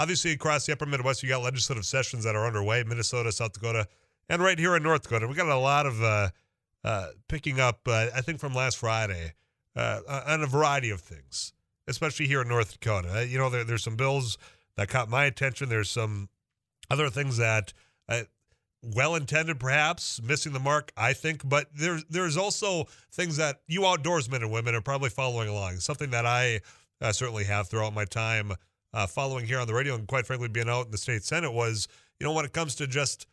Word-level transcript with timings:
obviously 0.00 0.32
across 0.32 0.64
the 0.64 0.72
upper 0.72 0.86
Midwest, 0.86 1.22
you 1.22 1.28
got 1.28 1.42
legislative 1.42 1.84
sessions 1.84 2.24
that 2.24 2.34
are 2.34 2.46
underway 2.46 2.82
Minnesota, 2.84 3.30
South 3.30 3.52
Dakota, 3.52 3.86
and 4.30 4.42
right 4.42 4.58
here 4.58 4.74
in 4.74 4.82
North 4.82 5.02
Dakota. 5.02 5.28
We 5.28 5.34
got 5.34 5.48
a 5.48 5.58
lot 5.58 5.84
of 5.84 6.02
uh, 6.02 6.30
uh, 6.82 7.08
picking 7.28 7.60
up, 7.60 7.80
uh, 7.86 8.06
I 8.14 8.22
think, 8.22 8.40
from 8.40 8.54
last 8.54 8.78
Friday 8.78 9.34
uh, 9.76 10.00
on 10.26 10.42
a 10.42 10.46
variety 10.46 10.88
of 10.88 11.02
things, 11.02 11.52
especially 11.86 12.26
here 12.26 12.40
in 12.40 12.48
North 12.48 12.72
Dakota. 12.72 13.18
Uh, 13.18 13.20
you 13.20 13.36
know, 13.36 13.50
there, 13.50 13.62
there's 13.62 13.84
some 13.84 13.96
bills 13.96 14.38
that 14.76 14.88
caught 14.88 15.10
my 15.10 15.26
attention. 15.26 15.68
There's 15.68 15.90
some 15.90 16.30
other 16.90 17.10
things 17.10 17.36
that, 17.36 17.74
uh, 18.08 18.22
well 18.82 19.14
intended, 19.14 19.60
perhaps 19.60 20.22
missing 20.22 20.54
the 20.54 20.60
mark, 20.60 20.90
I 20.96 21.12
think. 21.12 21.46
But 21.46 21.66
there's 21.74 22.02
there's 22.08 22.38
also 22.38 22.86
things 23.12 23.36
that 23.36 23.60
you 23.66 23.82
outdoorsmen 23.82 24.36
and 24.36 24.50
women 24.50 24.74
are 24.74 24.80
probably 24.80 25.10
following 25.10 25.50
along. 25.50 25.76
Something 25.80 26.12
that 26.12 26.24
I 26.24 26.60
certainly 27.12 27.44
have 27.44 27.68
throughout 27.68 27.92
my 27.92 28.06
time 28.06 28.52
uh, 28.92 29.06
following 29.06 29.46
here 29.46 29.58
on 29.58 29.66
the 29.66 29.74
radio, 29.74 29.94
and 29.94 30.06
quite 30.06 30.26
frankly, 30.26 30.48
being 30.48 30.68
out 30.68 30.86
in 30.86 30.92
the 30.92 30.98
state 30.98 31.22
senate 31.22 31.52
was, 31.52 31.88
you 32.18 32.26
know, 32.26 32.32
when 32.32 32.44
it 32.44 32.52
comes 32.52 32.74
to 32.76 32.86
just 32.86 33.26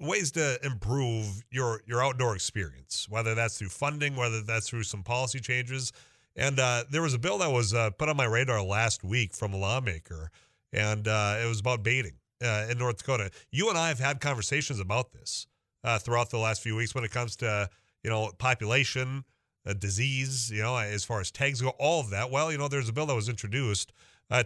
ways 0.00 0.32
to 0.32 0.58
improve 0.64 1.44
your 1.50 1.80
your 1.86 2.02
outdoor 2.02 2.34
experience, 2.34 3.06
whether 3.08 3.34
that's 3.34 3.58
through 3.58 3.68
funding, 3.68 4.16
whether 4.16 4.42
that's 4.42 4.68
through 4.68 4.82
some 4.82 5.02
policy 5.02 5.40
changes. 5.40 5.92
And 6.34 6.58
uh, 6.58 6.84
there 6.90 7.02
was 7.02 7.14
a 7.14 7.18
bill 7.18 7.38
that 7.38 7.50
was 7.50 7.74
uh, 7.74 7.90
put 7.90 8.08
on 8.08 8.16
my 8.16 8.24
radar 8.24 8.62
last 8.62 9.04
week 9.04 9.34
from 9.34 9.52
a 9.52 9.56
lawmaker, 9.56 10.30
and 10.72 11.06
uh, 11.06 11.38
it 11.42 11.46
was 11.46 11.60
about 11.60 11.82
baiting 11.82 12.14
uh, 12.42 12.66
in 12.70 12.78
North 12.78 12.98
Dakota. 12.98 13.30
You 13.50 13.68
and 13.68 13.76
I 13.76 13.88
have 13.88 13.98
had 13.98 14.20
conversations 14.20 14.80
about 14.80 15.12
this 15.12 15.46
uh, 15.84 15.98
throughout 15.98 16.30
the 16.30 16.38
last 16.38 16.62
few 16.62 16.74
weeks 16.74 16.94
when 16.94 17.04
it 17.04 17.10
comes 17.10 17.36
to 17.36 17.68
you 18.02 18.10
know 18.10 18.30
population, 18.38 19.24
disease, 19.78 20.50
you 20.50 20.62
know, 20.62 20.76
as 20.76 21.04
far 21.04 21.20
as 21.20 21.30
tags 21.30 21.60
go, 21.60 21.70
all 21.78 22.00
of 22.00 22.10
that. 22.10 22.30
Well, 22.30 22.50
you 22.50 22.58
know, 22.58 22.68
there's 22.68 22.88
a 22.88 22.92
bill 22.92 23.06
that 23.06 23.14
was 23.14 23.28
introduced 23.28 23.92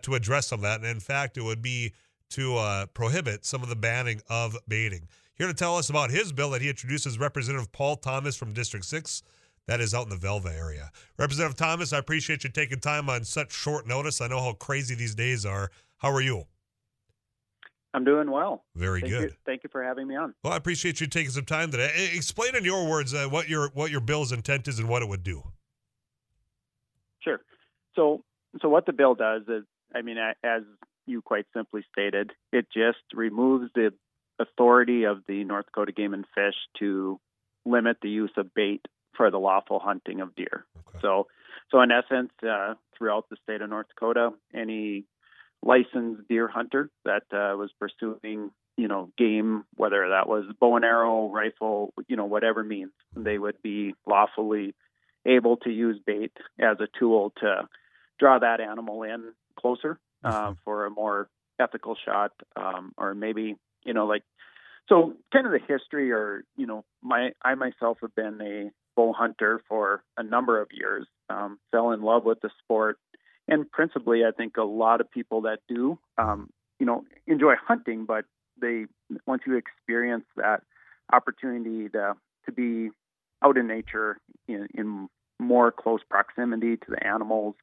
to 0.02 0.14
address 0.14 0.48
some 0.48 0.60
of 0.60 0.62
that, 0.62 0.80
and 0.80 0.88
in 0.88 1.00
fact, 1.00 1.36
it 1.38 1.42
would 1.42 1.62
be 1.62 1.92
to 2.30 2.86
prohibit 2.92 3.44
some 3.44 3.62
of 3.62 3.68
the 3.68 3.76
banning 3.76 4.20
of 4.28 4.56
baiting. 4.66 5.08
Here 5.36 5.46
to 5.46 5.54
tell 5.54 5.76
us 5.76 5.90
about 5.90 6.10
his 6.10 6.32
bill 6.32 6.50
that 6.50 6.62
he 6.62 6.68
introduces 6.68 7.18
Representative 7.18 7.70
Paul 7.70 7.96
Thomas 7.96 8.36
from 8.36 8.54
District 8.54 8.84
6. 8.84 9.22
That 9.66 9.80
is 9.80 9.94
out 9.94 10.04
in 10.04 10.08
the 10.08 10.16
Velva 10.16 10.56
area. 10.56 10.90
Representative 11.18 11.56
Thomas, 11.56 11.92
I 11.92 11.98
appreciate 11.98 12.44
you 12.44 12.50
taking 12.50 12.80
time 12.80 13.10
on 13.10 13.24
such 13.24 13.52
short 13.52 13.86
notice. 13.86 14.20
I 14.20 14.28
know 14.28 14.40
how 14.40 14.52
crazy 14.52 14.94
these 14.94 15.14
days 15.14 15.44
are. 15.44 15.70
How 15.98 16.12
are 16.12 16.20
you? 16.20 16.44
I'm 17.92 18.04
doing 18.04 18.30
well. 18.30 18.64
Very 18.74 19.00
thank 19.00 19.12
good. 19.12 19.30
You, 19.30 19.36
thank 19.44 19.64
you 19.64 19.70
for 19.70 19.82
having 19.82 20.06
me 20.06 20.16
on. 20.16 20.34
Well, 20.44 20.52
I 20.52 20.56
appreciate 20.56 21.00
you 21.00 21.06
taking 21.06 21.32
some 21.32 21.44
time 21.44 21.70
today. 21.70 22.10
Explain 22.14 22.54
in 22.54 22.64
your 22.64 22.88
words 22.88 23.12
uh, 23.14 23.26
what 23.26 23.48
your 23.48 23.70
what 23.74 23.90
your 23.90 24.02
bill's 24.02 24.32
intent 24.32 24.68
is 24.68 24.78
and 24.78 24.88
what 24.88 25.02
it 25.02 25.08
would 25.08 25.22
do. 25.22 25.42
Sure. 27.20 27.40
So, 27.94 28.22
so 28.60 28.68
what 28.68 28.86
the 28.86 28.92
bill 28.92 29.14
does 29.14 29.42
is, 29.48 29.64
I 29.96 30.02
mean, 30.02 30.18
as 30.18 30.62
you 31.06 31.22
quite 31.22 31.46
simply 31.54 31.82
stated, 31.92 32.32
it 32.52 32.66
just 32.72 32.98
removes 33.14 33.70
the 33.74 33.92
authority 34.38 35.04
of 35.04 35.22
the 35.26 35.44
North 35.44 35.66
Dakota 35.66 35.92
Game 35.92 36.12
and 36.12 36.26
Fish 36.34 36.54
to 36.78 37.18
limit 37.64 37.98
the 38.02 38.10
use 38.10 38.32
of 38.36 38.52
bait 38.54 38.84
for 39.16 39.30
the 39.30 39.38
lawful 39.38 39.78
hunting 39.78 40.20
of 40.20 40.34
deer. 40.34 40.66
Okay. 40.88 40.98
So, 41.00 41.26
so 41.70 41.80
in 41.80 41.90
essence, 41.90 42.32
uh, 42.46 42.74
throughout 42.96 43.28
the 43.30 43.36
state 43.42 43.62
of 43.62 43.70
North 43.70 43.86
Dakota, 43.88 44.30
any 44.54 45.04
licensed 45.62 46.28
deer 46.28 46.48
hunter 46.48 46.90
that 47.04 47.22
uh, 47.32 47.56
was 47.56 47.70
pursuing, 47.80 48.50
you 48.76 48.88
know, 48.88 49.10
game, 49.16 49.64
whether 49.76 50.10
that 50.10 50.28
was 50.28 50.44
bow 50.60 50.76
and 50.76 50.84
arrow, 50.84 51.30
rifle, 51.30 51.94
you 52.08 52.16
know, 52.16 52.26
whatever 52.26 52.62
means, 52.62 52.92
they 53.16 53.38
would 53.38 53.60
be 53.62 53.94
lawfully 54.06 54.74
able 55.24 55.56
to 55.56 55.70
use 55.70 55.98
bait 56.06 56.32
as 56.60 56.76
a 56.80 56.86
tool 56.98 57.32
to 57.38 57.66
draw 58.18 58.38
that 58.38 58.60
animal 58.60 59.02
in 59.02 59.32
closer 59.58 59.98
uh, 60.24 60.32
mm-hmm. 60.32 60.52
for 60.64 60.86
a 60.86 60.90
more 60.90 61.28
ethical 61.58 61.96
shot, 62.04 62.32
um, 62.56 62.92
or 62.96 63.14
maybe 63.14 63.56
you 63.84 63.94
know, 63.94 64.06
like 64.06 64.22
so 64.88 65.14
kind 65.32 65.46
of 65.46 65.52
the 65.52 65.60
history 65.66 66.12
or 66.12 66.44
you 66.56 66.66
know 66.66 66.84
my 67.02 67.30
i 67.42 67.54
myself 67.54 67.98
have 68.00 68.14
been 68.14 68.40
a 68.40 68.70
bow 68.96 69.12
hunter 69.12 69.60
for 69.68 70.02
a 70.16 70.22
number 70.22 70.60
of 70.60 70.68
years 70.72 71.06
um, 71.28 71.58
fell 71.70 71.90
in 71.90 72.02
love 72.02 72.24
with 72.24 72.40
the 72.40 72.50
sport 72.62 72.98
and 73.48 73.70
principally 73.70 74.24
i 74.24 74.30
think 74.30 74.56
a 74.56 74.62
lot 74.62 75.00
of 75.00 75.10
people 75.10 75.42
that 75.42 75.58
do 75.68 75.98
um, 76.18 76.48
you 76.78 76.86
know 76.86 77.04
enjoy 77.26 77.54
hunting 77.66 78.04
but 78.04 78.24
they 78.60 78.86
once 79.26 79.42
you 79.46 79.56
experience 79.56 80.24
that 80.36 80.62
opportunity 81.12 81.88
to 81.88 82.14
to 82.44 82.52
be 82.52 82.90
out 83.44 83.56
in 83.56 83.66
nature 83.66 84.18
in, 84.48 84.66
in 84.74 85.08
more 85.38 85.70
close 85.70 86.00
proximity 86.08 86.76
to 86.76 86.86
the 86.88 87.06
animals 87.06 87.54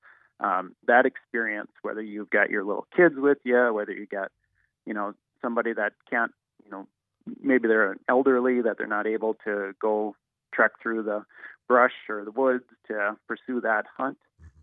um, 0.43 0.75
that 0.87 1.05
experience 1.05 1.71
whether 1.81 2.01
you've 2.01 2.29
got 2.29 2.49
your 2.49 2.63
little 2.63 2.85
kids 2.95 3.15
with 3.17 3.39
you 3.43 3.73
whether 3.73 3.91
you 3.91 4.05
got 4.05 4.31
you 4.85 4.93
know 4.93 5.13
somebody 5.43 5.73
that 5.73 5.93
can't, 6.09 6.31
you 6.65 6.71
know, 6.71 6.87
maybe 7.41 7.67
they're 7.67 7.91
an 7.91 7.99
elderly 8.09 8.61
that 8.61 8.77
they're 8.77 8.87
not 8.87 9.05
able 9.05 9.35
to 9.45 9.73
go 9.79 10.15
trek 10.53 10.71
through 10.81 11.03
the 11.03 11.23
brush 11.67 11.93
or 12.09 12.25
the 12.25 12.31
woods 12.31 12.63
to 12.87 13.15
pursue 13.27 13.61
that 13.61 13.85
hunt. 13.95 14.17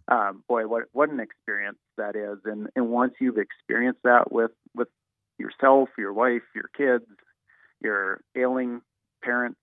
Um, 0.09 0.43
boy, 0.49 0.67
what 0.67 0.85
what 0.93 1.11
an 1.11 1.21
experience 1.21 1.79
that 1.97 2.17
is! 2.17 2.39
And 2.45 2.69
and 2.75 2.91
once 2.91 3.15
you've 3.21 3.39
experienced 3.39 4.01
that 4.03 4.33
with 4.33 4.51
with 4.75 4.89
yourself, 5.39 5.91
your 5.97 6.13
wife, 6.13 6.43
your 6.55 6.69
kids, 6.77 7.09
your 7.81 8.21
ailing 8.37 8.81
parents, 9.23 9.61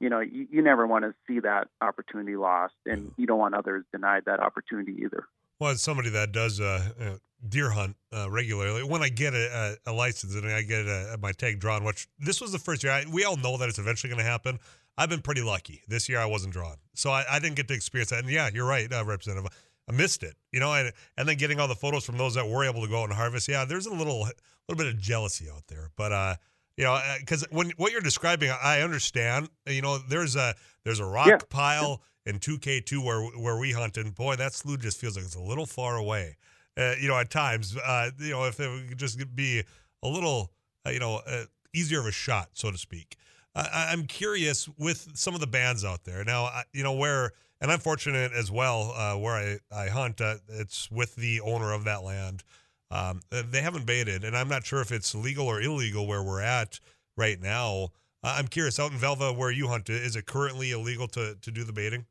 you 0.00 0.10
know, 0.10 0.20
you, 0.20 0.48
you 0.50 0.62
never 0.62 0.86
want 0.86 1.04
to 1.04 1.14
see 1.28 1.40
that 1.40 1.68
opportunity 1.80 2.34
lost, 2.34 2.74
and 2.86 3.12
you 3.16 3.26
don't 3.26 3.38
want 3.38 3.54
others 3.54 3.84
denied 3.92 4.24
that 4.26 4.40
opportunity 4.40 5.02
either. 5.04 5.24
Well, 5.60 5.70
as 5.70 5.82
somebody 5.82 6.10
that 6.10 6.32
does 6.32 6.60
uh, 6.60 6.88
uh, 7.00 7.04
deer 7.48 7.70
hunt 7.70 7.96
uh, 8.12 8.30
regularly, 8.30 8.82
when 8.82 9.02
I 9.02 9.08
get 9.08 9.34
a, 9.34 9.76
a, 9.86 9.90
a, 9.90 9.92
license 9.92 10.34
and 10.34 10.46
I 10.46 10.62
get 10.62 10.86
a, 10.86 11.16
my 11.20 11.32
tag 11.32 11.60
drawn, 11.60 11.84
which 11.84 12.08
this 12.18 12.40
was 12.40 12.52
the 12.52 12.58
first 12.58 12.82
year, 12.82 12.92
I, 12.92 13.04
we 13.10 13.24
all 13.24 13.36
know 13.36 13.56
that 13.58 13.68
it's 13.68 13.78
eventually 13.78 14.10
going 14.10 14.24
to 14.24 14.28
happen. 14.30 14.58
I've 14.96 15.08
been 15.08 15.22
pretty 15.22 15.42
lucky. 15.42 15.82
This 15.88 16.08
year 16.08 16.18
I 16.18 16.26
wasn't 16.26 16.52
drawn, 16.52 16.76
so 16.94 17.10
I, 17.10 17.24
I 17.30 17.38
didn't 17.38 17.56
get 17.56 17.68
to 17.68 17.74
experience 17.74 18.10
that. 18.10 18.20
And 18.20 18.30
yeah, 18.30 18.50
you're 18.52 18.66
right, 18.66 18.92
uh, 18.92 19.04
Representative. 19.04 19.50
I 19.88 19.92
missed 19.92 20.22
it, 20.22 20.34
you 20.50 20.60
know, 20.60 20.72
and, 20.72 20.92
and 21.18 21.28
then 21.28 21.36
getting 21.36 21.60
all 21.60 21.68
the 21.68 21.74
photos 21.74 22.04
from 22.06 22.16
those 22.16 22.34
that 22.34 22.48
were 22.48 22.64
able 22.64 22.82
to 22.82 22.88
go 22.88 23.00
out 23.00 23.04
and 23.04 23.12
harvest. 23.12 23.48
Yeah, 23.48 23.64
there's 23.64 23.86
a 23.86 23.92
little 23.92 24.28
little 24.68 24.82
bit 24.82 24.86
of 24.86 24.98
jealousy 24.98 25.50
out 25.50 25.64
there, 25.68 25.90
but 25.96 26.12
uh, 26.12 26.36
you 26.76 26.84
know, 26.84 26.98
because 27.20 27.44
when 27.50 27.70
what 27.76 27.92
you're 27.92 28.00
describing, 28.00 28.50
I 28.50 28.80
understand. 28.80 29.48
You 29.66 29.82
know, 29.82 29.98
there's 29.98 30.36
a 30.36 30.54
there's 30.84 31.00
a 31.00 31.04
rock 31.04 31.26
yeah. 31.26 31.38
pile 31.48 32.02
in 32.26 32.38
2K2 32.38 33.04
where 33.04 33.22
where 33.22 33.58
we 33.58 33.72
hunt, 33.72 33.96
and 33.96 34.14
boy, 34.14 34.36
that 34.36 34.52
slough 34.52 34.80
just 34.80 34.98
feels 34.98 35.16
like 35.16 35.24
it's 35.24 35.34
a 35.34 35.40
little 35.40 35.66
far 35.66 35.96
away. 35.96 36.36
Uh, 36.76 36.94
you 37.00 37.08
know, 37.08 37.16
at 37.16 37.30
times, 37.30 37.76
uh, 37.76 38.10
you 38.18 38.30
know, 38.30 38.44
if 38.44 38.58
it 38.58 38.88
could 38.88 38.98
just 38.98 39.18
be 39.36 39.62
a 40.02 40.08
little, 40.08 40.50
uh, 40.86 40.90
you 40.90 40.98
know, 40.98 41.20
uh, 41.26 41.44
easier 41.72 42.00
of 42.00 42.06
a 42.06 42.12
shot, 42.12 42.48
so 42.54 42.70
to 42.70 42.78
speak. 42.78 43.16
I, 43.56 43.92
am 43.92 44.06
curious 44.06 44.68
with 44.78 45.10
some 45.14 45.34
of 45.34 45.40
the 45.40 45.46
bands 45.46 45.84
out 45.84 46.02
there 46.02 46.24
now. 46.24 46.50
you 46.72 46.82
know 46.82 46.94
where, 46.94 47.30
and 47.60 47.70
I'm 47.70 47.78
fortunate 47.78 48.32
as 48.32 48.50
well 48.50 48.92
uh, 48.96 49.16
where 49.16 49.34
I 49.34 49.58
I 49.84 49.88
hunt. 49.88 50.20
Uh, 50.20 50.36
it's 50.48 50.90
with 50.90 51.14
the 51.14 51.40
owner 51.40 51.72
of 51.72 51.84
that 51.84 52.02
land. 52.02 52.42
Um, 52.90 53.20
they 53.30 53.60
haven't 53.60 53.86
baited, 53.86 54.24
and 54.24 54.36
I'm 54.36 54.48
not 54.48 54.66
sure 54.66 54.80
if 54.80 54.90
it's 54.90 55.14
legal 55.14 55.46
or 55.46 55.60
illegal 55.60 56.06
where 56.06 56.22
we're 56.22 56.40
at 56.40 56.80
right 57.16 57.40
now. 57.40 57.90
I'm 58.24 58.48
curious 58.48 58.80
out 58.80 58.90
in 58.90 58.98
Velva 58.98 59.36
where 59.36 59.50
you 59.50 59.68
hunt. 59.68 59.90
Is 59.90 60.16
it 60.16 60.26
currently 60.26 60.72
illegal 60.72 61.06
to 61.08 61.36
to 61.40 61.50
do 61.52 61.62
the 61.62 61.72
baiting? 61.72 62.06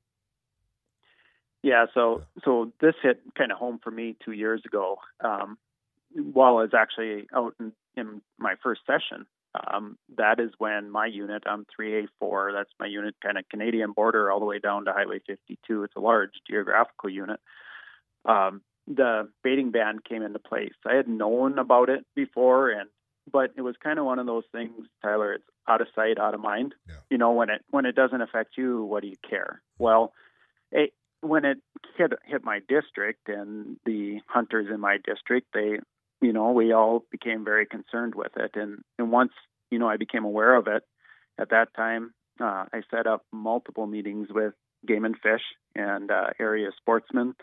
Yeah, 1.63 1.85
so 1.93 2.23
so 2.43 2.71
this 2.81 2.93
hit 3.01 3.21
kind 3.37 3.51
of 3.51 3.57
home 3.57 3.79
for 3.81 3.89
me 3.89 4.15
two 4.23 4.33
years 4.33 4.61
ago. 4.65 4.97
Um, 5.23 5.57
while 6.13 6.57
I 6.57 6.63
was 6.63 6.73
actually 6.77 7.25
out 7.33 7.55
in, 7.59 7.71
in 7.95 8.21
my 8.37 8.55
first 8.61 8.81
session, 8.85 9.25
um, 9.55 9.97
that 10.17 10.39
is 10.39 10.51
when 10.57 10.91
my 10.91 11.05
unit, 11.05 11.43
I'm 11.45 11.65
3A4, 11.79 12.53
that's 12.53 12.69
my 12.79 12.87
unit, 12.87 13.15
kind 13.23 13.37
of 13.37 13.47
Canadian 13.49 13.91
border 13.91 14.31
all 14.31 14.39
the 14.39 14.45
way 14.45 14.59
down 14.59 14.85
to 14.85 14.93
Highway 14.93 15.19
52. 15.25 15.83
It's 15.83 15.95
a 15.95 15.99
large 15.99 16.31
geographical 16.49 17.09
unit. 17.09 17.39
Um, 18.25 18.61
the 18.87 19.29
baiting 19.43 19.71
ban 19.71 19.99
came 19.99 20.23
into 20.23 20.39
place. 20.39 20.73
I 20.85 20.95
had 20.95 21.07
known 21.07 21.59
about 21.59 21.89
it 21.89 22.05
before, 22.15 22.69
and 22.69 22.89
but 23.31 23.51
it 23.55 23.61
was 23.61 23.75
kind 23.81 23.99
of 23.99 24.05
one 24.05 24.19
of 24.19 24.25
those 24.25 24.43
things, 24.51 24.85
Tyler. 25.01 25.33
It's 25.33 25.43
out 25.67 25.79
of 25.79 25.87
sight, 25.95 26.19
out 26.19 26.33
of 26.33 26.41
mind. 26.41 26.75
Yeah. 26.89 26.95
You 27.09 27.17
know, 27.17 27.31
when 27.31 27.49
it 27.49 27.63
when 27.69 27.85
it 27.85 27.95
doesn't 27.95 28.21
affect 28.21 28.57
you, 28.57 28.83
what 28.83 29.01
do 29.01 29.07
you 29.07 29.15
care? 29.27 29.61
Well, 29.77 30.11
it, 30.71 30.93
when 31.23 31.45
it 31.45 31.57
hit 31.97 32.11
hit 32.25 32.43
my 32.43 32.59
district 32.67 33.27
and 33.27 33.77
the 33.85 34.19
hunters 34.27 34.67
in 34.73 34.79
my 34.79 34.97
district, 35.03 35.47
they, 35.53 35.79
you 36.21 36.33
know, 36.33 36.51
we 36.51 36.73
all 36.73 37.05
became 37.11 37.45
very 37.45 37.65
concerned 37.65 38.13
with 38.15 38.31
it. 38.35 38.51
And 38.55 38.83
and 38.99 39.11
once 39.11 39.31
you 39.71 39.79
know 39.79 39.87
I 39.87 39.97
became 39.97 40.25
aware 40.25 40.55
of 40.55 40.67
it, 40.67 40.83
at 41.39 41.49
that 41.49 41.73
time 41.75 42.13
uh, 42.39 42.65
I 42.73 42.81
set 42.91 43.07
up 43.07 43.25
multiple 43.31 43.87
meetings 43.87 44.27
with 44.31 44.53
game 44.85 45.05
and 45.05 45.15
fish 45.17 45.41
and 45.75 46.11
uh, 46.11 46.27
area 46.39 46.69
sportsmen, 46.77 47.35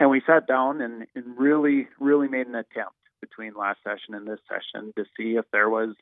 and 0.00 0.10
we 0.10 0.22
sat 0.26 0.46
down 0.46 0.80
and, 0.80 1.06
and 1.14 1.38
really 1.38 1.88
really 2.00 2.28
made 2.28 2.46
an 2.46 2.54
attempt 2.54 2.94
between 3.20 3.52
last 3.54 3.80
session 3.84 4.14
and 4.14 4.26
this 4.26 4.40
session 4.48 4.92
to 4.96 5.04
see 5.16 5.36
if 5.36 5.44
there 5.52 5.68
was, 5.68 5.94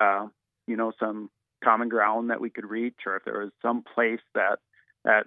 uh, 0.00 0.26
you 0.66 0.76
know, 0.76 0.92
some 0.98 1.30
common 1.62 1.88
ground 1.88 2.30
that 2.30 2.40
we 2.40 2.50
could 2.50 2.68
reach, 2.68 2.98
or 3.06 3.16
if 3.16 3.24
there 3.24 3.38
was 3.38 3.52
some 3.62 3.82
place 3.94 4.20
that 4.34 4.58
that 5.04 5.26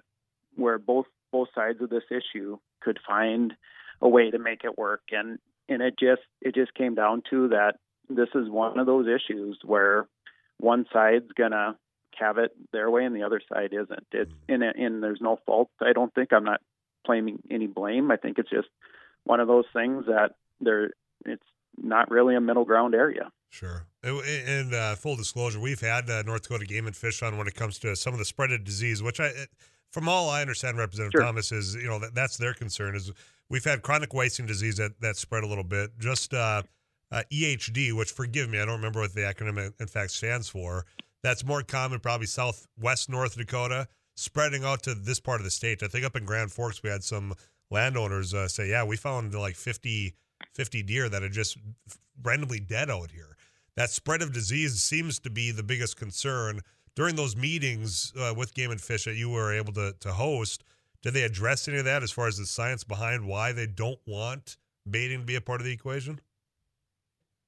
where 0.56 0.78
both 0.78 1.06
both 1.32 1.48
sides 1.54 1.80
of 1.80 1.90
this 1.90 2.04
issue 2.10 2.58
could 2.80 2.98
find 3.06 3.54
a 4.00 4.08
way 4.08 4.30
to 4.30 4.38
make 4.38 4.64
it 4.64 4.78
work. 4.78 5.02
And 5.12 5.38
and 5.68 5.82
it 5.82 5.94
just 5.98 6.22
it 6.40 6.54
just 6.54 6.74
came 6.74 6.94
down 6.94 7.22
to 7.30 7.48
that 7.48 7.74
this 8.08 8.28
is 8.34 8.48
one 8.48 8.78
of 8.78 8.86
those 8.86 9.06
issues 9.06 9.58
where 9.64 10.06
one 10.58 10.86
side's 10.92 11.30
gonna 11.36 11.76
have 12.18 12.38
it 12.38 12.52
their 12.72 12.90
way 12.90 13.04
and 13.04 13.14
the 13.14 13.22
other 13.22 13.40
side 13.52 13.72
isn't. 13.72 14.06
It's 14.12 14.32
in 14.48 14.62
and 14.62 14.76
and 14.76 15.02
there's 15.02 15.20
no 15.20 15.38
fault. 15.46 15.70
I 15.80 15.92
don't 15.92 16.14
think 16.14 16.32
I'm 16.32 16.44
not 16.44 16.60
claiming 17.06 17.40
any 17.50 17.66
blame. 17.66 18.10
I 18.10 18.16
think 18.16 18.38
it's 18.38 18.50
just 18.50 18.68
one 19.24 19.40
of 19.40 19.48
those 19.48 19.66
things 19.72 20.06
that 20.06 20.32
there 20.60 20.90
it's 21.24 21.44
not 21.76 22.10
really 22.10 22.34
a 22.34 22.40
middle 22.40 22.64
ground 22.64 22.94
area. 22.94 23.30
Sure. 23.50 23.86
And 24.02 24.72
uh, 24.72 24.94
full 24.94 25.16
disclosure, 25.16 25.58
we've 25.58 25.80
had 25.80 26.08
uh, 26.08 26.22
North 26.22 26.42
Dakota 26.42 26.66
Game 26.66 26.86
and 26.86 26.96
Fish 26.96 27.22
on 27.22 27.36
when 27.36 27.46
it 27.46 27.54
comes 27.54 27.78
to 27.80 27.96
some 27.96 28.12
of 28.12 28.18
the 28.18 28.24
spread 28.24 28.52
of 28.52 28.64
disease, 28.64 29.02
which 29.02 29.18
I, 29.18 29.30
from 29.90 30.08
all 30.08 30.28
I 30.28 30.40
understand, 30.40 30.78
Representative 30.78 31.18
sure. 31.18 31.22
Thomas 31.22 31.52
is, 31.52 31.74
you 31.74 31.86
know, 31.86 31.98
that, 31.98 32.14
that's 32.14 32.36
their 32.36 32.54
concern 32.54 32.94
is 32.94 33.12
we've 33.48 33.64
had 33.64 33.82
chronic 33.82 34.14
wasting 34.14 34.46
disease 34.46 34.76
that, 34.76 35.00
that 35.00 35.16
spread 35.16 35.44
a 35.44 35.46
little 35.46 35.64
bit. 35.64 35.90
Just 35.98 36.34
uh, 36.34 36.62
uh 37.10 37.22
EHD, 37.32 37.92
which 37.92 38.12
forgive 38.12 38.48
me, 38.48 38.60
I 38.60 38.64
don't 38.64 38.76
remember 38.76 39.00
what 39.00 39.14
the 39.14 39.22
acronym 39.22 39.72
in 39.80 39.86
fact 39.86 40.12
stands 40.12 40.48
for. 40.48 40.86
That's 41.22 41.44
more 41.44 41.62
common, 41.62 42.00
probably 42.00 42.26
southwest 42.26 43.10
North 43.10 43.36
Dakota, 43.36 43.88
spreading 44.16 44.64
out 44.64 44.82
to 44.84 44.94
this 44.94 45.20
part 45.20 45.40
of 45.40 45.44
the 45.44 45.50
state. 45.50 45.82
I 45.82 45.88
think 45.88 46.04
up 46.04 46.16
in 46.16 46.24
Grand 46.24 46.52
Forks, 46.52 46.82
we 46.82 46.88
had 46.90 47.04
some 47.04 47.34
landowners 47.70 48.32
uh, 48.32 48.48
say, 48.48 48.70
yeah, 48.70 48.84
we 48.84 48.96
found 48.96 49.34
like 49.34 49.56
50, 49.56 50.14
50 50.54 50.82
deer 50.82 51.08
that 51.08 51.22
are 51.22 51.28
just 51.28 51.58
randomly 52.22 52.60
dead 52.60 52.90
out 52.90 53.10
here 53.10 53.36
that 53.76 53.90
spread 53.90 54.22
of 54.22 54.32
disease 54.32 54.82
seems 54.82 55.18
to 55.20 55.30
be 55.30 55.50
the 55.50 55.62
biggest 55.62 55.96
concern. 55.96 56.60
During 57.00 57.16
those 57.16 57.34
meetings 57.34 58.12
uh, 58.14 58.34
with 58.36 58.52
Game 58.52 58.70
and 58.70 58.78
Fish 58.78 59.06
that 59.06 59.14
you 59.14 59.30
were 59.30 59.54
able 59.54 59.72
to, 59.72 59.94
to 60.00 60.12
host, 60.12 60.64
did 61.00 61.14
they 61.14 61.22
address 61.22 61.66
any 61.66 61.78
of 61.78 61.86
that 61.86 62.02
as 62.02 62.10
far 62.10 62.28
as 62.28 62.36
the 62.36 62.44
science 62.44 62.84
behind 62.84 63.26
why 63.26 63.52
they 63.52 63.66
don't 63.66 63.98
want 64.06 64.58
baiting 64.86 65.20
to 65.20 65.24
be 65.24 65.34
a 65.34 65.40
part 65.40 65.62
of 65.62 65.64
the 65.64 65.72
equation? 65.72 66.20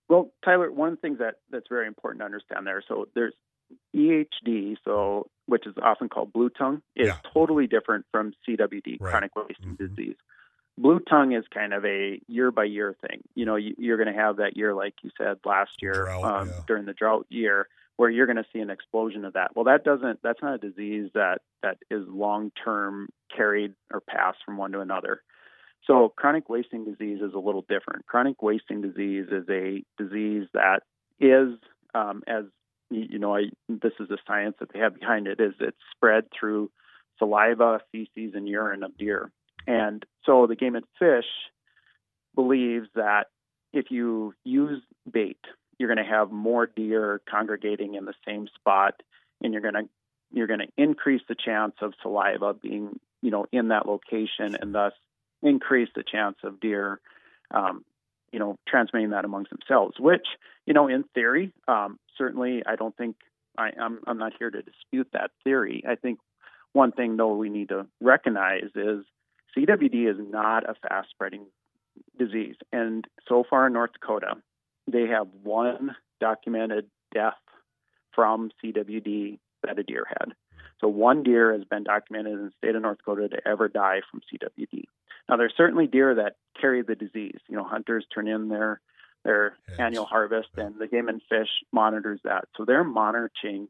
Well, 0.08 0.30
Tyler, 0.42 0.72
one 0.72 0.88
of 0.88 0.94
the 0.94 1.00
things 1.02 1.18
that, 1.18 1.34
that's 1.50 1.66
very 1.68 1.86
important 1.86 2.20
to 2.20 2.24
understand 2.24 2.66
there, 2.66 2.82
so 2.88 3.08
there's 3.14 3.34
EHD, 3.94 4.78
so 4.86 5.28
which 5.44 5.66
is 5.66 5.74
often 5.82 6.08
called 6.08 6.32
blue 6.32 6.48
tongue, 6.48 6.80
is 6.96 7.08
yeah. 7.08 7.18
totally 7.34 7.66
different 7.66 8.06
from 8.10 8.32
CWD, 8.48 9.02
right. 9.02 9.10
chronic 9.10 9.36
wasting 9.36 9.76
mm-hmm. 9.76 9.94
disease 9.94 10.16
blue 10.78 11.00
tongue 11.00 11.32
is 11.32 11.44
kind 11.52 11.74
of 11.74 11.84
a 11.84 12.18
year 12.28 12.50
by 12.50 12.64
year 12.64 12.96
thing. 13.06 13.22
You 13.34 13.44
know, 13.44 13.56
you, 13.56 13.92
are 13.92 13.98
going 13.98 14.12
to 14.12 14.18
have 14.18 14.36
that 14.36 14.56
year, 14.56 14.74
like 14.74 14.94
you 15.02 15.10
said 15.18 15.36
last 15.44 15.82
year 15.82 15.92
drought, 15.92 16.24
um, 16.24 16.48
yeah. 16.48 16.54
during 16.66 16.86
the 16.86 16.94
drought 16.94 17.26
year, 17.28 17.68
where 17.96 18.10
you're 18.10 18.26
going 18.26 18.36
to 18.36 18.46
see 18.52 18.60
an 18.60 18.70
explosion 18.70 19.24
of 19.24 19.34
that. 19.34 19.54
Well, 19.54 19.66
that 19.66 19.84
doesn't. 19.84 20.20
That's 20.22 20.42
not 20.42 20.54
a 20.54 20.58
disease 20.58 21.10
that 21.14 21.38
that 21.62 21.78
is 21.90 22.04
long 22.08 22.50
term 22.64 23.08
carried 23.34 23.74
or 23.92 24.00
passed 24.00 24.38
from 24.44 24.56
one 24.56 24.72
to 24.72 24.80
another. 24.80 25.22
So 25.86 26.12
chronic 26.16 26.48
wasting 26.48 26.84
disease 26.84 27.20
is 27.22 27.34
a 27.34 27.38
little 27.38 27.64
different. 27.68 28.06
Chronic 28.06 28.42
wasting 28.42 28.82
disease 28.82 29.26
is 29.30 29.44
a 29.48 29.82
disease 29.98 30.46
that 30.54 30.80
is, 31.20 31.58
um, 31.94 32.22
as 32.26 32.44
you 32.90 33.18
know, 33.18 33.34
I, 33.34 33.44
this 33.68 33.92
is 33.98 34.08
the 34.08 34.18
science 34.26 34.56
that 34.60 34.72
they 34.72 34.78
have 34.78 34.98
behind 34.98 35.26
it. 35.26 35.40
Is 35.40 35.54
it's 35.60 35.76
spread 35.94 36.24
through 36.38 36.70
saliva, 37.18 37.80
feces, 37.90 38.34
and 38.34 38.48
urine 38.48 38.82
of 38.82 38.96
deer. 38.96 39.30
And 39.66 40.04
so 40.24 40.46
the 40.46 40.56
game 40.56 40.74
and 40.74 40.84
fish 40.98 41.26
believes 42.34 42.88
that 42.94 43.26
if 43.72 43.86
you 43.90 44.34
use 44.44 44.82
bait, 45.10 45.38
you're 45.82 45.92
going 45.92 46.04
to 46.04 46.10
have 46.10 46.30
more 46.30 46.64
deer 46.64 47.20
congregating 47.28 47.96
in 47.96 48.04
the 48.04 48.14
same 48.24 48.46
spot, 48.54 49.02
and 49.42 49.52
you're 49.52 49.62
going 49.62 49.74
to 49.74 49.88
you're 50.30 50.46
going 50.46 50.60
to 50.60 50.68
increase 50.78 51.22
the 51.28 51.34
chance 51.34 51.74
of 51.82 51.92
saliva 52.00 52.54
being 52.54 53.00
you 53.20 53.32
know 53.32 53.46
in 53.50 53.68
that 53.68 53.84
location, 53.86 54.56
and 54.60 54.72
thus 54.72 54.92
increase 55.42 55.88
the 55.96 56.04
chance 56.04 56.36
of 56.44 56.60
deer 56.60 57.00
um, 57.50 57.84
you 58.30 58.38
know 58.38 58.56
transmitting 58.68 59.10
that 59.10 59.24
amongst 59.24 59.50
themselves. 59.50 59.96
Which 59.98 60.28
you 60.66 60.72
know 60.72 60.86
in 60.86 61.02
theory, 61.14 61.52
um, 61.66 61.98
certainly 62.16 62.62
I 62.64 62.76
don't 62.76 62.96
think 62.96 63.16
I, 63.58 63.72
I'm 63.76 63.98
I'm 64.06 64.18
not 64.18 64.34
here 64.38 64.52
to 64.52 64.62
dispute 64.62 65.08
that 65.14 65.32
theory. 65.42 65.82
I 65.84 65.96
think 65.96 66.20
one 66.74 66.92
thing 66.92 67.16
though 67.16 67.34
we 67.34 67.50
need 67.50 67.70
to 67.70 67.88
recognize 68.00 68.70
is 68.76 69.04
CWD 69.58 70.08
is 70.08 70.16
not 70.30 70.62
a 70.62 70.74
fast 70.74 71.10
spreading 71.10 71.46
disease. 72.16 72.54
And 72.72 73.04
so 73.28 73.42
far 73.50 73.66
in 73.66 73.72
North 73.72 73.94
Dakota, 73.94 74.36
they 74.90 75.06
have 75.06 75.28
one 75.42 75.96
documented 76.20 76.86
death 77.14 77.34
from 78.14 78.50
CWD 78.62 79.38
that 79.62 79.78
a 79.78 79.82
deer 79.82 80.06
had. 80.08 80.32
So 80.80 80.88
one 80.88 81.22
deer 81.22 81.52
has 81.52 81.64
been 81.64 81.84
documented 81.84 82.32
in 82.32 82.44
the 82.46 82.52
state 82.58 82.74
of 82.74 82.82
North 82.82 82.98
Dakota 82.98 83.28
to 83.28 83.48
ever 83.48 83.68
die 83.68 84.00
from 84.10 84.20
CWD. 84.20 84.84
Now 85.28 85.36
there's 85.36 85.54
certainly 85.56 85.86
deer 85.86 86.16
that 86.16 86.36
carry 86.60 86.82
the 86.82 86.96
disease. 86.96 87.38
You 87.48 87.56
know, 87.56 87.64
hunters 87.64 88.04
turn 88.12 88.26
in 88.28 88.48
their 88.48 88.80
their 89.24 89.56
yes. 89.68 89.78
annual 89.78 90.04
harvest 90.04 90.48
and 90.56 90.74
the 90.80 90.88
game 90.88 91.08
and 91.08 91.22
fish 91.28 91.48
monitors 91.70 92.20
that. 92.24 92.46
So 92.56 92.64
they're 92.64 92.82
monitoring, 92.82 93.68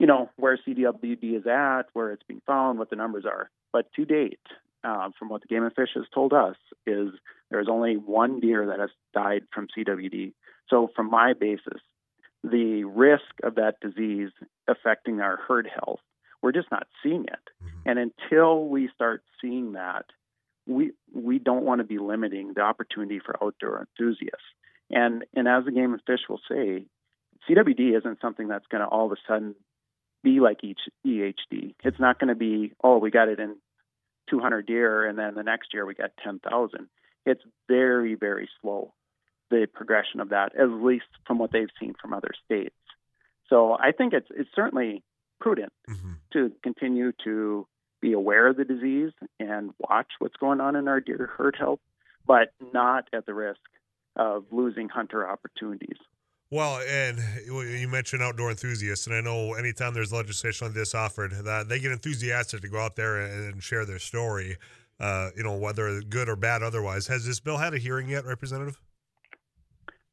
you 0.00 0.06
know, 0.08 0.28
where 0.36 0.58
CWD 0.58 1.38
is 1.38 1.46
at, 1.46 1.84
where 1.92 2.10
it's 2.10 2.24
being 2.26 2.42
found, 2.46 2.80
what 2.80 2.90
the 2.90 2.96
numbers 2.96 3.24
are. 3.24 3.48
But 3.72 3.92
to 3.94 4.04
date, 4.04 4.40
uh, 4.82 5.10
from 5.16 5.28
what 5.28 5.42
the 5.42 5.46
Game 5.46 5.62
and 5.62 5.74
Fish 5.74 5.90
has 5.94 6.04
told 6.12 6.32
us, 6.32 6.56
is 6.86 7.10
there's 7.52 7.68
only 7.68 7.96
one 7.96 8.40
deer 8.40 8.66
that 8.66 8.80
has 8.80 8.90
died 9.14 9.42
from 9.52 9.68
CWD. 9.76 10.32
So, 10.68 10.90
from 10.94 11.10
my 11.10 11.34
basis, 11.34 11.80
the 12.42 12.84
risk 12.84 13.22
of 13.42 13.56
that 13.56 13.80
disease 13.80 14.30
affecting 14.68 15.20
our 15.20 15.36
herd 15.36 15.68
health, 15.72 16.00
we're 16.42 16.52
just 16.52 16.70
not 16.70 16.86
seeing 17.02 17.24
it. 17.24 17.64
Mm-hmm. 17.64 17.88
And 17.88 17.98
until 17.98 18.66
we 18.66 18.90
start 18.94 19.22
seeing 19.40 19.72
that, 19.72 20.06
we 20.66 20.92
we 21.12 21.38
don't 21.38 21.64
want 21.64 21.80
to 21.80 21.84
be 21.84 21.98
limiting 21.98 22.52
the 22.54 22.62
opportunity 22.62 23.20
for 23.24 23.36
outdoor 23.42 23.80
enthusiasts. 23.80 24.46
And 24.90 25.24
and 25.34 25.46
as 25.48 25.64
the 25.64 25.72
Game 25.72 25.92
and 25.92 26.02
Fish 26.06 26.20
will 26.28 26.40
say, 26.48 26.84
CWD 27.48 27.98
isn't 27.98 28.20
something 28.20 28.48
that's 28.48 28.66
going 28.66 28.82
to 28.82 28.88
all 28.88 29.06
of 29.06 29.12
a 29.12 29.16
sudden 29.28 29.54
be 30.22 30.40
like 30.40 30.62
each 30.62 30.80
EHD. 31.06 31.74
It's 31.82 31.98
not 31.98 32.18
going 32.18 32.28
to 32.28 32.34
be, 32.36 32.72
oh, 32.82 32.98
we 32.98 33.10
got 33.10 33.28
it 33.28 33.40
in 33.40 33.56
200 34.30 34.66
deer, 34.66 35.06
and 35.06 35.18
then 35.18 35.34
the 35.34 35.42
next 35.42 35.74
year 35.74 35.84
we 35.84 35.94
got 35.94 36.10
10,000. 36.22 36.88
It's 37.24 37.42
very, 37.68 38.14
very 38.14 38.48
slow, 38.60 38.92
the 39.50 39.66
progression 39.72 40.20
of 40.20 40.30
that, 40.30 40.56
at 40.56 40.68
least 40.68 41.06
from 41.26 41.38
what 41.38 41.52
they've 41.52 41.68
seen 41.80 41.94
from 42.00 42.12
other 42.12 42.32
states. 42.44 42.74
So 43.48 43.76
I 43.78 43.92
think 43.92 44.12
it's 44.12 44.28
it's 44.30 44.50
certainly 44.54 45.02
prudent 45.40 45.72
mm-hmm. 45.88 46.12
to 46.32 46.52
continue 46.62 47.12
to 47.24 47.66
be 48.00 48.12
aware 48.12 48.48
of 48.48 48.56
the 48.56 48.64
disease 48.64 49.12
and 49.38 49.70
watch 49.78 50.08
what's 50.18 50.36
going 50.36 50.60
on 50.60 50.76
in 50.76 50.88
our 50.88 51.00
deer 51.00 51.30
herd 51.36 51.56
health, 51.58 51.80
but 52.26 52.52
not 52.72 53.08
at 53.12 53.26
the 53.26 53.34
risk 53.34 53.60
of 54.16 54.44
losing 54.50 54.88
hunter 54.88 55.28
opportunities. 55.28 55.96
Well, 56.50 56.82
and 56.86 57.18
you 57.46 57.88
mentioned 57.88 58.22
outdoor 58.22 58.50
enthusiasts, 58.50 59.06
and 59.06 59.16
I 59.16 59.22
know 59.22 59.54
anytime 59.54 59.94
there's 59.94 60.12
legislation 60.12 60.66
like 60.66 60.74
this 60.74 60.94
offered, 60.94 61.32
that 61.44 61.70
they 61.70 61.78
get 61.78 61.92
enthusiastic 61.92 62.60
to 62.60 62.68
go 62.68 62.78
out 62.78 62.94
there 62.94 63.22
and 63.22 63.62
share 63.62 63.86
their 63.86 63.98
story. 63.98 64.58
Uh, 65.00 65.30
you 65.36 65.42
know, 65.42 65.56
whether 65.56 66.00
good 66.02 66.28
or 66.28 66.36
bad, 66.36 66.62
otherwise. 66.62 67.08
Has 67.08 67.26
this 67.26 67.40
bill 67.40 67.56
had 67.56 67.74
a 67.74 67.78
hearing 67.78 68.08
yet, 68.08 68.24
Representative? 68.24 68.78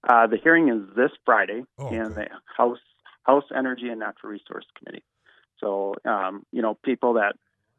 Uh, 0.07 0.27
the 0.27 0.37
hearing 0.37 0.69
is 0.69 0.95
this 0.95 1.11
Friday 1.25 1.63
oh, 1.77 1.87
okay. 1.87 1.97
in 1.97 2.13
the 2.13 2.27
House 2.57 2.79
House 3.23 3.43
Energy 3.55 3.89
and 3.89 3.99
Natural 3.99 4.31
Resource 4.31 4.65
Committee. 4.77 5.03
So, 5.59 5.93
um, 6.05 6.45
you 6.51 6.61
know, 6.61 6.75
people 6.83 7.13
that 7.13 7.35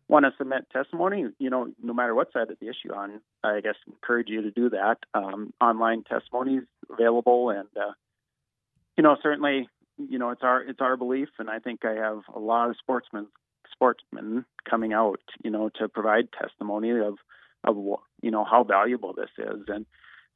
want 0.06 0.24
to 0.24 0.32
submit 0.36 0.68
testimony, 0.70 1.26
you 1.38 1.50
know, 1.50 1.68
no 1.82 1.94
matter 1.94 2.14
what 2.14 2.32
side 2.32 2.50
of 2.50 2.58
the 2.60 2.68
issue 2.68 2.92
on, 2.94 3.20
I 3.42 3.60
guess 3.60 3.76
encourage 3.86 4.28
you 4.28 4.42
to 4.42 4.50
do 4.50 4.70
that. 4.70 4.98
Um, 5.14 5.52
online 5.60 6.04
testimonies 6.04 6.62
available, 6.92 7.50
and 7.50 7.68
uh, 7.76 7.92
you 8.96 9.02
know, 9.02 9.16
certainly, 9.22 9.68
you 9.98 10.18
know, 10.18 10.30
it's 10.30 10.42
our 10.42 10.62
it's 10.62 10.80
our 10.80 10.96
belief, 10.96 11.28
and 11.38 11.48
I 11.48 11.58
think 11.58 11.84
I 11.84 11.94
have 11.94 12.22
a 12.34 12.38
lot 12.38 12.70
of 12.70 12.76
sportsmen 12.78 13.28
sportsmen 13.72 14.44
coming 14.68 14.92
out, 14.92 15.20
you 15.42 15.50
know, 15.50 15.70
to 15.78 15.88
provide 15.88 16.28
testimony 16.32 16.90
of 16.90 17.14
of 17.64 17.76
you 18.22 18.30
know 18.30 18.44
how 18.44 18.64
valuable 18.64 19.12
this 19.12 19.30
is, 19.38 19.64
and 19.68 19.86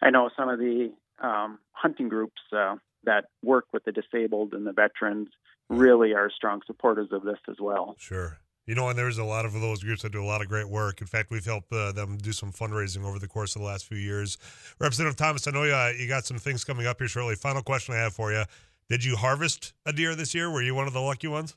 I 0.02 0.10
know 0.10 0.30
some 0.36 0.48
of 0.48 0.58
the 0.58 0.92
um, 1.22 1.58
hunting 1.72 2.08
groups 2.08 2.40
uh, 2.52 2.76
that 3.04 3.26
work 3.42 3.66
with 3.72 3.84
the 3.84 3.92
disabled 3.92 4.52
and 4.52 4.66
the 4.66 4.72
veterans 4.72 5.28
really 5.68 6.12
are 6.12 6.30
strong 6.30 6.60
supporters 6.66 7.08
of 7.12 7.22
this 7.22 7.38
as 7.48 7.56
well. 7.60 7.96
Sure. 7.98 8.38
You 8.66 8.74
know, 8.74 8.88
and 8.88 8.98
there's 8.98 9.18
a 9.18 9.24
lot 9.24 9.44
of 9.44 9.52
those 9.52 9.82
groups 9.82 10.02
that 10.02 10.12
do 10.12 10.22
a 10.22 10.24
lot 10.24 10.40
of 10.40 10.48
great 10.48 10.68
work. 10.68 11.02
In 11.02 11.06
fact, 11.06 11.30
we've 11.30 11.44
helped 11.44 11.70
uh, 11.70 11.92
them 11.92 12.16
do 12.16 12.32
some 12.32 12.50
fundraising 12.50 13.04
over 13.04 13.18
the 13.18 13.28
course 13.28 13.54
of 13.54 13.60
the 13.60 13.66
last 13.66 13.86
few 13.86 13.98
years. 13.98 14.38
Representative 14.80 15.16
Thomas, 15.16 15.46
I 15.46 15.50
know 15.50 15.64
you, 15.64 15.74
uh, 15.74 15.92
you 15.98 16.08
got 16.08 16.24
some 16.24 16.38
things 16.38 16.64
coming 16.64 16.86
up 16.86 16.98
here 16.98 17.08
shortly. 17.08 17.34
Final 17.34 17.62
question 17.62 17.94
I 17.94 17.98
have 17.98 18.14
for 18.14 18.32
you: 18.32 18.44
Did 18.88 19.04
you 19.04 19.16
harvest 19.16 19.74
a 19.84 19.92
deer 19.92 20.14
this 20.14 20.34
year? 20.34 20.50
Were 20.50 20.62
you 20.62 20.74
one 20.74 20.86
of 20.86 20.94
the 20.94 21.00
lucky 21.00 21.28
ones? 21.28 21.56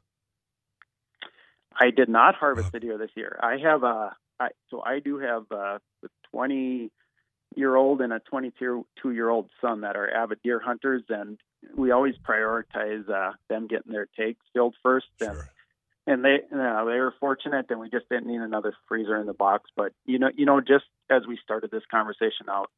I 1.79 1.91
did 1.91 2.09
not 2.09 2.35
harvest 2.35 2.73
a 2.73 2.79
deer 2.79 2.97
this 2.97 3.11
year. 3.15 3.39
I 3.41 3.57
have 3.57 3.83
a 3.83 4.15
I, 4.39 4.49
so 4.69 4.81
I 4.81 4.99
do 4.99 5.17
have 5.17 5.49
a 5.51 5.79
20 6.31 6.91
year 7.55 7.75
old 7.75 8.01
and 8.01 8.13
a 8.13 8.19
22 8.19 8.85
year 9.05 9.29
old 9.29 9.49
son 9.61 9.81
that 9.81 9.95
are 9.95 10.09
avid 10.09 10.39
deer 10.43 10.59
hunters, 10.59 11.03
and 11.09 11.39
we 11.75 11.91
always 11.91 12.15
prioritize 12.17 13.09
uh, 13.09 13.33
them 13.49 13.67
getting 13.67 13.91
their 13.91 14.07
takes 14.17 14.43
filled 14.53 14.75
first. 14.83 15.07
Sure. 15.19 15.29
And 15.29 15.39
and 16.07 16.23
they 16.23 16.39
you 16.49 16.57
know, 16.57 16.85
they 16.85 16.99
were 16.99 17.13
fortunate 17.19 17.67
and 17.69 17.79
we 17.79 17.89
just 17.89 18.09
didn't 18.09 18.27
need 18.27 18.39
another 18.41 18.73
freezer 18.87 19.19
in 19.19 19.27
the 19.27 19.33
box 19.33 19.69
but 19.75 19.91
you 20.05 20.17
know 20.17 20.29
you 20.35 20.45
know 20.45 20.61
just 20.61 20.85
as 21.09 21.27
we 21.27 21.37
started 21.43 21.69
this 21.69 21.83
conversation 21.91 22.47
out 22.49 22.71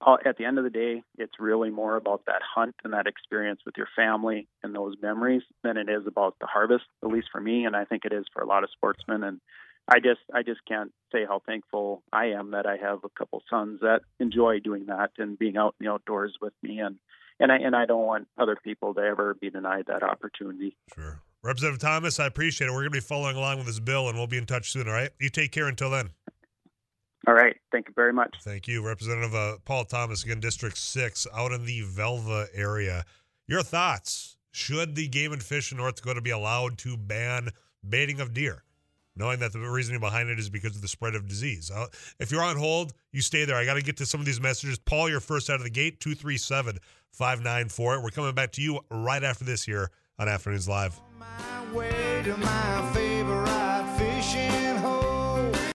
Uh, 0.00 0.16
at 0.24 0.36
the 0.36 0.44
end 0.44 0.58
of 0.58 0.64
the 0.64 0.70
day, 0.70 1.02
it's 1.18 1.34
really 1.38 1.70
more 1.70 1.96
about 1.96 2.22
that 2.26 2.42
hunt 2.54 2.74
and 2.84 2.92
that 2.92 3.06
experience 3.06 3.60
with 3.66 3.74
your 3.76 3.88
family 3.96 4.48
and 4.62 4.74
those 4.74 4.94
memories 5.02 5.42
than 5.62 5.76
it 5.76 5.88
is 5.88 6.06
about 6.06 6.36
the 6.40 6.46
harvest. 6.46 6.84
At 7.02 7.10
least 7.10 7.28
for 7.30 7.40
me, 7.40 7.64
and 7.64 7.76
I 7.76 7.84
think 7.84 8.04
it 8.04 8.12
is 8.12 8.24
for 8.32 8.42
a 8.42 8.46
lot 8.46 8.64
of 8.64 8.70
sportsmen. 8.70 9.22
And 9.22 9.40
I 9.88 10.00
just 10.00 10.20
I 10.34 10.42
just 10.42 10.60
can't 10.66 10.92
say 11.12 11.24
how 11.26 11.40
thankful 11.46 12.02
I 12.12 12.26
am 12.26 12.52
that 12.52 12.66
I 12.66 12.76
have 12.76 13.00
a 13.04 13.08
couple 13.16 13.42
sons 13.48 13.80
that 13.80 14.00
enjoy 14.18 14.60
doing 14.60 14.86
that 14.86 15.10
and 15.18 15.38
being 15.38 15.56
out 15.56 15.74
in 15.80 15.86
the 15.86 15.92
outdoors 15.92 16.36
with 16.40 16.54
me 16.62 16.80
and 16.80 16.96
and 17.38 17.52
I 17.52 17.56
and 17.56 17.76
I 17.76 17.86
don't 17.86 18.06
want 18.06 18.28
other 18.38 18.56
people 18.62 18.94
to 18.94 19.00
ever 19.00 19.34
be 19.34 19.50
denied 19.50 19.86
that 19.88 20.02
opportunity. 20.02 20.76
Sure. 20.94 21.20
Representative 21.42 21.80
Thomas, 21.80 22.18
I 22.18 22.26
appreciate 22.26 22.66
it. 22.66 22.70
We're 22.70 22.80
going 22.80 22.90
to 22.90 22.96
be 22.96 23.00
following 23.00 23.36
along 23.36 23.58
with 23.58 23.66
this 23.66 23.78
bill, 23.78 24.08
and 24.08 24.18
we'll 24.18 24.26
be 24.26 24.38
in 24.38 24.46
touch 24.46 24.72
soon. 24.72 24.88
All 24.88 24.94
right. 24.94 25.10
You 25.20 25.28
take 25.28 25.52
care 25.52 25.68
until 25.68 25.90
then. 25.90 26.10
All 27.26 27.34
right. 27.34 27.56
Thank 27.72 27.88
you 27.88 27.94
very 27.94 28.12
much. 28.12 28.36
Thank 28.42 28.68
you, 28.68 28.86
Representative 28.86 29.34
uh, 29.34 29.56
Paul 29.64 29.84
Thomas, 29.84 30.22
again, 30.22 30.40
District 30.40 30.78
Six, 30.78 31.26
out 31.34 31.52
in 31.52 31.64
the 31.64 31.82
Velva 31.82 32.46
area. 32.54 33.04
Your 33.48 33.62
thoughts? 33.62 34.36
Should 34.52 34.94
the 34.94 35.08
Game 35.08 35.32
and 35.32 35.42
Fish 35.42 35.70
in 35.70 35.78
North 35.78 35.96
Dakota 35.96 36.22
be 36.22 36.30
allowed 36.30 36.78
to 36.78 36.96
ban 36.96 37.50
baiting 37.86 38.20
of 38.20 38.32
deer? 38.32 38.62
knowing 39.16 39.38
that 39.40 39.52
the 39.52 39.58
reasoning 39.58 40.00
behind 40.00 40.28
it 40.28 40.38
is 40.38 40.50
because 40.50 40.76
of 40.76 40.82
the 40.82 40.88
spread 40.88 41.14
of 41.14 41.26
disease. 41.26 41.70
Uh, 41.70 41.86
if 42.20 42.30
you're 42.30 42.42
on 42.42 42.56
hold, 42.56 42.92
you 43.12 43.22
stay 43.22 43.44
there. 43.44 43.56
I 43.56 43.64
got 43.64 43.74
to 43.74 43.82
get 43.82 43.96
to 43.96 44.06
some 44.06 44.20
of 44.20 44.26
these 44.26 44.40
messages. 44.40 44.78
Paul, 44.78 45.08
you're 45.08 45.20
first 45.20 45.48
out 45.50 45.56
of 45.56 45.64
the 45.64 45.70
gate, 45.70 46.00
237 46.00 46.78
594. 47.12 48.02
We're 48.02 48.10
coming 48.10 48.34
back 48.34 48.52
to 48.52 48.62
you 48.62 48.80
right 48.90 49.24
after 49.24 49.44
this 49.44 49.64
here 49.64 49.90
on 50.18 50.28
Afternoons 50.28 50.68
Live. 50.68 51.00